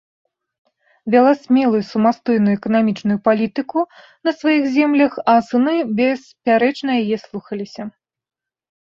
Вяла 1.15 1.33
смелую, 1.41 1.81
самастойную 1.89 2.55
эканамічную 2.59 3.19
палітыку 3.29 3.79
на 4.25 4.35
сваіх 4.39 4.63
землях, 4.81 5.13
а 5.37 5.39
сыны 5.53 5.75
беспярэчна 6.03 6.91
яе 7.03 7.17
слухаліся. 7.29 7.83